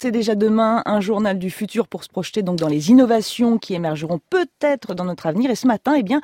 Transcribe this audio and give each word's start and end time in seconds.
C'est 0.00 0.12
déjà 0.12 0.36
demain 0.36 0.82
un 0.86 1.00
journal 1.00 1.40
du 1.40 1.50
futur 1.50 1.88
pour 1.88 2.04
se 2.04 2.08
projeter 2.08 2.42
donc 2.42 2.56
dans 2.56 2.68
les 2.68 2.90
innovations 2.90 3.58
qui 3.58 3.74
émergeront 3.74 4.20
peut-être 4.30 4.94
dans 4.94 5.04
notre 5.04 5.26
avenir. 5.26 5.50
Et 5.50 5.56
ce 5.56 5.66
matin, 5.66 5.94
eh 5.98 6.04
bien, 6.04 6.20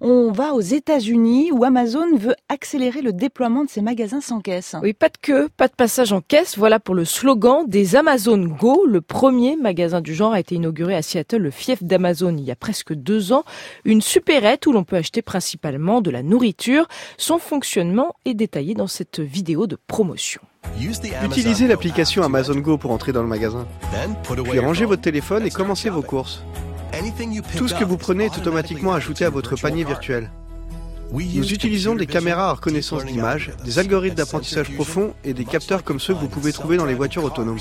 on 0.00 0.30
va 0.30 0.54
aux 0.54 0.60
États-Unis 0.60 1.50
où 1.50 1.64
Amazon 1.64 2.16
veut 2.16 2.36
accélérer 2.48 3.02
le 3.02 3.12
déploiement 3.12 3.64
de 3.64 3.68
ses 3.68 3.80
magasins 3.80 4.20
sans 4.20 4.40
caisse. 4.40 4.76
Oui, 4.80 4.92
pas 4.92 5.08
de 5.08 5.16
queue, 5.20 5.48
pas 5.56 5.66
de 5.66 5.72
passage 5.72 6.12
en 6.12 6.20
caisse. 6.20 6.56
Voilà 6.56 6.78
pour 6.78 6.94
le 6.94 7.04
slogan 7.04 7.64
des 7.66 7.96
Amazon 7.96 8.38
Go. 8.38 8.86
Le 8.86 9.00
premier 9.00 9.56
magasin 9.56 10.00
du 10.00 10.14
genre 10.14 10.34
a 10.34 10.38
été 10.38 10.54
inauguré 10.54 10.94
à 10.94 11.02
Seattle, 11.02 11.38
le 11.38 11.50
fief 11.50 11.82
d'Amazon, 11.82 12.36
il 12.36 12.44
y 12.44 12.52
a 12.52 12.56
presque 12.56 12.94
deux 12.94 13.32
ans. 13.32 13.42
Une 13.84 14.02
supérette 14.02 14.68
où 14.68 14.72
l'on 14.72 14.84
peut 14.84 14.94
acheter 14.94 15.22
principalement 15.22 16.00
de 16.00 16.12
la 16.12 16.22
nourriture. 16.22 16.86
Son 17.18 17.38
fonctionnement 17.38 18.14
est 18.24 18.34
détaillé 18.34 18.74
dans 18.74 18.86
cette 18.86 19.18
vidéo 19.18 19.66
de 19.66 19.76
promotion. 19.88 20.42
Utilisez 21.24 21.66
l'application 21.66 22.22
Amazon 22.22 22.56
Go 22.56 22.78
pour 22.78 22.90
entrer 22.90 23.12
dans 23.12 23.22
le 23.22 23.28
magasin. 23.28 23.66
Puis 24.44 24.58
rangez 24.58 24.84
votre 24.84 25.02
téléphone 25.02 25.46
et 25.46 25.50
commencez 25.50 25.90
vos 25.90 26.02
courses. 26.02 26.42
Tout 27.56 27.68
ce 27.68 27.74
que 27.74 27.84
vous 27.84 27.96
prenez 27.96 28.26
est 28.26 28.38
automatiquement 28.38 28.92
ajouté 28.92 29.24
à 29.24 29.30
votre 29.30 29.56
panier 29.56 29.84
virtuel. 29.84 30.30
Nous 31.12 31.52
utilisons 31.52 31.94
des 31.94 32.06
caméras 32.06 32.50
à 32.50 32.52
reconnaissance 32.54 33.04
d'image, 33.04 33.52
des 33.64 33.78
algorithmes 33.78 34.16
d'apprentissage 34.16 34.74
profond 34.74 35.14
et 35.24 35.34
des 35.34 35.44
capteurs 35.44 35.84
comme 35.84 36.00
ceux 36.00 36.14
que 36.14 36.18
vous 36.20 36.28
pouvez 36.28 36.52
trouver 36.52 36.76
dans 36.76 36.84
les 36.86 36.94
voitures 36.94 37.24
autonomes. 37.24 37.58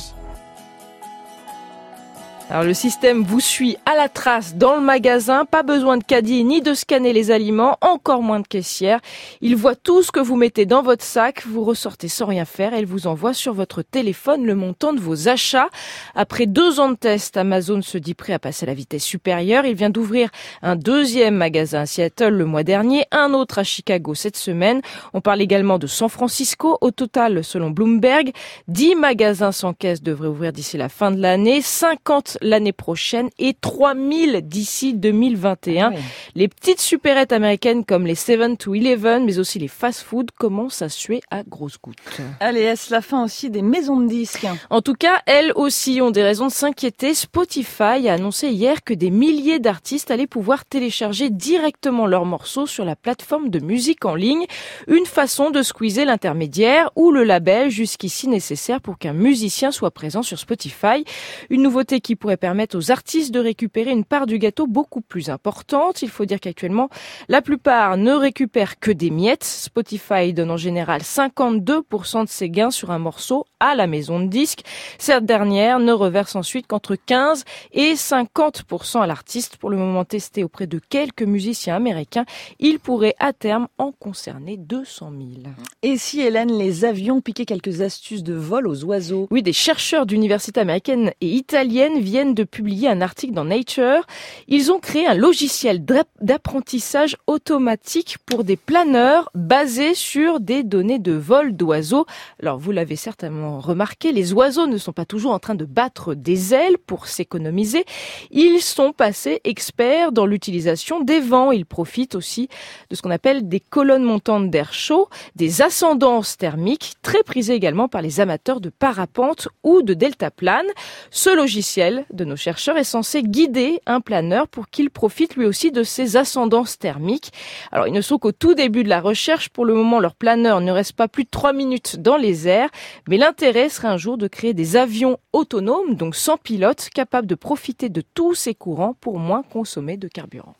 Alors 2.47 2.63
le 2.63 2.75
système 2.75 3.23
vous 3.23 3.39
suit 3.39 3.75
à 3.87 3.95
la 3.95 4.07
trace 4.07 4.55
dans 4.55 4.75
le 4.75 4.81
magasin, 4.81 5.45
pas 5.45 5.63
besoin 5.63 5.97
de 5.97 6.03
caddie 6.03 6.43
ni 6.43 6.61
de 6.61 6.75
scanner 6.75 7.11
les 7.11 7.31
aliments, 7.31 7.75
encore 7.81 8.21
moins 8.21 8.39
de 8.39 8.47
caissière. 8.47 8.99
Il 9.41 9.55
voit 9.55 9.75
tout 9.75 10.03
ce 10.03 10.11
que 10.11 10.19
vous 10.19 10.35
mettez 10.35 10.67
dans 10.67 10.83
votre 10.83 11.03
sac, 11.03 11.43
vous 11.47 11.63
ressortez 11.63 12.07
sans 12.07 12.27
rien 12.27 12.45
faire 12.45 12.73
il 12.77 12.85
vous 12.85 13.07
envoie 13.07 13.33
sur 13.33 13.53
votre 13.53 13.81
téléphone 13.81 14.45
le 14.45 14.53
montant 14.53 14.93
de 14.93 14.99
vos 14.99 15.27
achats. 15.27 15.69
Après 16.13 16.45
deux 16.45 16.79
ans 16.79 16.89
de 16.89 16.95
test, 16.95 17.35
Amazon 17.35 17.81
se 17.81 17.97
dit 17.97 18.13
prêt 18.13 18.33
à 18.33 18.39
passer 18.39 18.65
à 18.65 18.67
la 18.67 18.75
vitesse 18.75 19.03
supérieure. 19.03 19.65
Il 19.65 19.75
vient 19.75 19.89
d'ouvrir 19.89 20.29
un 20.61 20.75
deuxième 20.75 21.35
magasin 21.35 21.81
à 21.81 21.85
Seattle 21.87 22.29
le 22.29 22.45
mois 22.45 22.63
dernier, 22.63 23.05
un 23.11 23.33
autre 23.33 23.57
à 23.57 23.63
Chicago 23.63 24.13
cette 24.13 24.37
semaine. 24.37 24.81
On 25.13 25.21
parle 25.21 25.41
également 25.41 25.79
de 25.79 25.87
San 25.87 26.09
Francisco. 26.09 26.77
Au 26.81 26.91
total, 26.91 27.43
selon 27.43 27.71
Bloomberg, 27.71 28.31
10 28.67 28.95
magasins 28.95 29.51
sans 29.51 29.73
caisse 29.73 30.03
devraient 30.03 30.27
ouvrir 30.27 30.53
d'ici 30.53 30.77
la 30.77 30.89
fin 30.89 31.09
de 31.09 31.19
l'année, 31.19 31.61
50 31.61 32.34
l'année 32.41 32.73
prochaine 32.73 33.29
et 33.39 33.53
3000 33.53 34.41
d'ici 34.43 34.93
2021. 34.93 35.91
Ah 35.93 35.99
les 36.35 36.47
petites 36.47 36.81
supérettes 36.81 37.31
américaines 37.31 37.85
comme 37.85 38.05
les 38.05 38.15
7 38.15 38.57
to 38.57 38.73
11, 38.75 39.21
mais 39.25 39.39
aussi 39.39 39.59
les 39.59 39.67
fast-food 39.67 40.31
commencent 40.31 40.81
à 40.81 40.89
suer 40.89 41.21
à 41.31 41.43
grosses 41.43 41.79
gouttes. 41.81 41.97
Allez, 42.39 42.61
est-ce 42.61 42.91
la 42.91 43.01
fin 43.01 43.23
aussi 43.23 43.49
des 43.49 43.61
maisons 43.61 44.01
de 44.01 44.07
disques? 44.07 44.45
En 44.69 44.81
tout 44.81 44.95
cas, 44.95 45.21
elles 45.25 45.53
aussi 45.55 46.01
ont 46.01 46.11
des 46.11 46.23
raisons 46.23 46.47
de 46.47 46.51
s'inquiéter. 46.51 47.13
Spotify 47.13 48.09
a 48.09 48.13
annoncé 48.13 48.49
hier 48.49 48.83
que 48.83 48.93
des 48.93 49.11
milliers 49.11 49.59
d'artistes 49.59 50.11
allaient 50.11 50.27
pouvoir 50.27 50.65
télécharger 50.65 51.29
directement 51.29 52.07
leurs 52.07 52.25
morceaux 52.25 52.65
sur 52.65 52.85
la 52.85 52.95
plateforme 52.95 53.49
de 53.49 53.59
musique 53.59 54.05
en 54.05 54.15
ligne. 54.15 54.45
Une 54.87 55.05
façon 55.05 55.51
de 55.51 55.61
squeezer 55.61 56.05
l'intermédiaire 56.05 56.91
ou 56.95 57.11
le 57.11 57.23
label 57.23 57.69
jusqu'ici 57.69 58.27
nécessaire 58.27 58.81
pour 58.81 58.97
qu'un 58.97 59.13
musicien 59.13 59.71
soit 59.71 59.91
présent 59.91 60.23
sur 60.23 60.39
Spotify. 60.39 61.05
Une 61.49 61.61
nouveauté 61.61 62.01
qui 62.01 62.15
pourrait 62.25 62.37
permettre 62.37 62.75
aux 62.75 62.89
artistes 62.89 63.31
de 63.31 63.39
récupérer 63.39 63.91
une 63.91 64.03
part 64.03 64.25
du 64.25 64.39
gâteau 64.39 64.65
beaucoup 64.65 65.01
plus 65.01 65.29
importante. 65.29 66.01
Il 66.01 66.09
faut 66.09 66.25
dire 66.25 66.39
qu'actuellement, 66.39 66.89
la 67.29 67.43
plupart 67.43 67.97
ne 67.97 68.13
récupèrent 68.13 68.79
que 68.79 68.89
des 68.89 69.11
miettes. 69.11 69.43
Spotify 69.43 70.33
donne 70.33 70.49
en 70.49 70.57
général 70.57 71.01
52% 71.01 72.23
de 72.23 72.29
ses 72.29 72.49
gains 72.49 72.71
sur 72.71 72.89
un 72.89 72.97
morceau 72.97 73.45
à 73.59 73.75
la 73.75 73.85
maison 73.85 74.19
de 74.19 74.25
disques. 74.25 74.63
Cette 74.97 75.25
dernière 75.25 75.77
ne 75.77 75.91
reverse 75.91 76.35
ensuite 76.35 76.65
qu'entre 76.65 76.95
15 76.95 77.43
et 77.73 77.93
50% 77.93 79.03
à 79.03 79.05
l'artiste. 79.05 79.57
Pour 79.57 79.69
le 79.69 79.77
moment 79.77 80.03
testé 80.03 80.43
auprès 80.43 80.65
de 80.65 80.79
quelques 80.79 81.21
musiciens 81.21 81.75
américains, 81.75 82.25
il 82.57 82.79
pourrait 82.79 83.13
à 83.19 83.33
terme 83.33 83.67
en 83.77 83.91
concerner 83.91 84.57
200 84.57 85.11
000. 85.43 85.53
Et 85.83 85.97
si 85.97 86.21
Hélène, 86.21 86.57
les 86.57 86.85
avions 86.85 87.21
piquaient 87.21 87.45
quelques 87.45 87.81
astuces 87.81 88.23
de 88.23 88.33
vol 88.33 88.67
aux 88.67 88.83
oiseaux? 88.83 89.27
Oui, 89.29 89.43
des 89.43 89.53
chercheurs 89.53 90.07
d'universités 90.07 90.61
américaines 90.61 91.11
et 91.21 91.27
italiennes 91.27 91.99
viennent 91.99 92.14
de 92.23 92.43
publier 92.45 92.87
un 92.87 93.01
article 93.01 93.33
dans 93.33 93.43
Nature. 93.43 94.05
Ils 94.47 94.71
ont 94.71 94.79
créé 94.79 95.05
un 95.05 95.15
logiciel 95.15 95.83
d'apprentissage 96.21 97.17
automatique 97.27 98.17
pour 98.25 98.45
des 98.45 98.55
planeurs 98.55 99.29
basés 99.35 99.93
sur 99.95 100.39
des 100.39 100.63
données 100.63 100.99
de 100.99 101.11
vol 101.11 101.57
d'oiseaux. 101.57 102.05
Alors 102.41 102.57
vous 102.57 102.71
l'avez 102.71 102.95
certainement 102.95 103.59
remarqué, 103.59 104.13
les 104.13 104.31
oiseaux 104.31 104.65
ne 104.67 104.77
sont 104.77 104.93
pas 104.93 105.03
toujours 105.03 105.33
en 105.33 105.39
train 105.39 105.55
de 105.55 105.65
battre 105.65 106.13
des 106.13 106.53
ailes 106.53 106.77
pour 106.77 107.07
s'économiser. 107.07 107.83
Ils 108.31 108.61
sont 108.61 108.93
passés 108.93 109.41
experts 109.43 110.13
dans 110.13 110.25
l'utilisation 110.25 111.01
des 111.01 111.19
vents. 111.19 111.51
Ils 111.51 111.65
profitent 111.65 112.15
aussi 112.15 112.47
de 112.89 112.95
ce 112.95 113.01
qu'on 113.01 113.11
appelle 113.11 113.49
des 113.49 113.59
colonnes 113.59 114.03
montantes 114.03 114.49
d'air 114.49 114.73
chaud, 114.73 115.09
des 115.35 115.61
ascendances 115.61 116.37
thermiques, 116.37 116.93
très 117.01 117.23
prisées 117.23 117.55
également 117.55 117.89
par 117.89 118.01
les 118.01 118.21
amateurs 118.21 118.61
de 118.61 118.69
parapente 118.69 119.49
ou 119.63 119.81
de 119.81 119.93
deltaplane. 119.93 120.67
Ce 121.11 121.35
logiciel 121.35 122.04
de 122.11 122.25
nos 122.25 122.35
chercheurs 122.35 122.77
est 122.77 122.83
censé 122.83 123.23
guider 123.23 123.81
un 123.85 124.01
planeur 124.01 124.47
pour 124.47 124.69
qu'il 124.69 124.89
profite 124.89 125.35
lui 125.35 125.45
aussi 125.45 125.71
de 125.71 125.83
ses 125.83 126.17
ascendances 126.17 126.77
thermiques. 126.77 127.31
Alors, 127.71 127.87
ils 127.87 127.93
ne 127.93 128.01
sont 128.01 128.19
qu'au 128.19 128.31
tout 128.31 128.53
début 128.53 128.83
de 128.83 128.89
la 128.89 129.01
recherche. 129.01 129.49
Pour 129.49 129.65
le 129.65 129.73
moment, 129.73 129.99
leur 129.99 130.15
planeur 130.15 130.61
ne 130.61 130.71
reste 130.71 130.93
pas 130.93 131.07
plus 131.07 131.23
de 131.23 131.29
trois 131.29 131.53
minutes 131.53 131.97
dans 131.97 132.17
les 132.17 132.47
airs. 132.47 132.69
Mais 133.07 133.17
l'intérêt 133.17 133.69
serait 133.69 133.87
un 133.87 133.97
jour 133.97 134.17
de 134.17 134.27
créer 134.27 134.53
des 134.53 134.75
avions 134.75 135.17
autonomes, 135.33 135.95
donc 135.95 136.15
sans 136.15 136.37
pilote, 136.37 136.89
capables 136.93 137.27
de 137.27 137.35
profiter 137.35 137.89
de 137.89 138.01
tous 138.01 138.35
ces 138.35 138.53
courants 138.53 138.95
pour 139.01 139.17
moins 139.17 139.41
consommer 139.41 139.97
de 139.97 140.07
carburant. 140.07 140.53